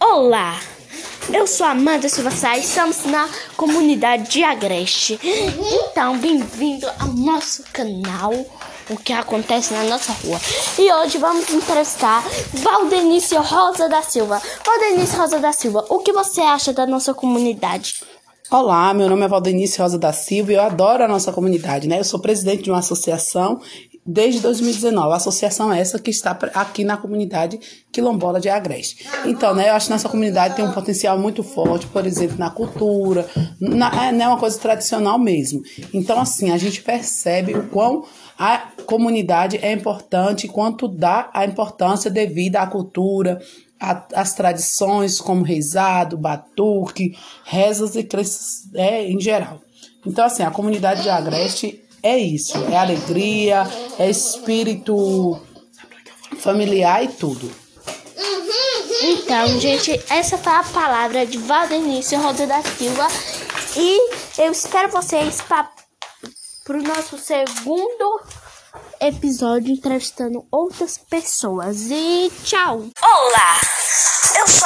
[0.00, 0.60] Olá,
[1.32, 5.18] eu sou Amanda Silva Sá e estamos na comunidade de Agreste.
[5.22, 8.32] Então, bem-vindo ao nosso canal,
[8.90, 10.38] o que acontece na nossa rua.
[10.78, 12.24] E hoje vamos entrevistar
[12.54, 14.40] Valdenício Rosa da Silva.
[14.64, 18.02] Valdenício Rosa da Silva, o que você acha da nossa comunidade?
[18.48, 21.98] Olá, meu nome é Valdenice Rosa da Silva e eu adoro a nossa comunidade, né?
[21.98, 23.60] Eu sou presidente de uma associação
[24.06, 25.12] desde 2019.
[25.12, 27.58] A associação é essa que está aqui na comunidade
[27.90, 29.06] quilombola de Agreste.
[29.24, 32.50] Então, né, eu acho que nossa comunidade tem um potencial muito forte, por exemplo, na
[32.50, 33.26] cultura,
[33.60, 35.62] na, é né, uma coisa tradicional mesmo.
[35.92, 38.04] Então, assim, a gente percebe o quão
[38.38, 43.40] a comunidade é importante, quanto dá a importância devida à cultura,
[44.14, 49.60] as tradições como rezado, batuque, rezas e crenças é, em geral.
[50.06, 53.64] Então, assim, a comunidade de Agreste é isso, é alegria,
[53.98, 55.40] é espírito
[56.38, 57.50] familiar e tudo.
[59.02, 63.08] Então, gente, essa foi a palavra de Valdenício Rosa da Silva
[63.76, 65.68] e eu espero vocês para
[66.78, 68.20] o nosso segundo
[69.00, 71.90] episódio entrevistando outras pessoas.
[71.90, 72.86] E tchau!
[73.02, 73.60] Olá!
[74.38, 74.64] Eu sou